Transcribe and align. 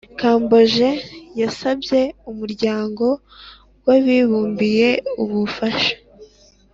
kamboje 0.19 0.89
yasabye 1.41 2.01
umuryango 2.31 3.05
w’abibumbye 3.85 4.89
ubufasha. 5.23 5.93